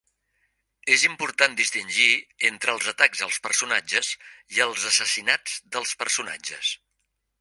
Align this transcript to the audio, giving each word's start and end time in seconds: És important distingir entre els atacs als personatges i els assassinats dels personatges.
És 0.93 1.01
important 1.09 1.57
distingir 1.59 2.07
entre 2.49 2.73
els 2.75 2.89
atacs 2.93 3.21
als 3.27 3.37
personatges 3.49 4.09
i 4.57 4.65
els 4.69 4.89
assassinats 4.93 5.63
dels 5.77 5.93
personatges. 6.05 6.73